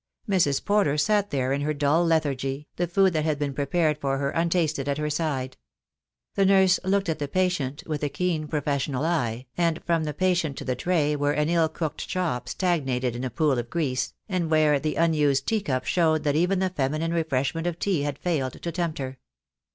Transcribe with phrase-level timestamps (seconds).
[0.27, 0.65] Mrs.
[0.65, 4.31] Porter sat there in her dull lethargy, the food that had been prepared for her
[4.31, 5.57] untasted at her side.
[6.33, 10.57] The nurse looked at the patient with a keen professional eye, and from the patient
[10.57, 14.49] to the tray where an ill cooked chop stagnated in a pool of grease; and
[14.49, 18.71] where the unused teacup showed that even the feminine refreshment of tea had failed to
[18.71, 19.19] tempt her.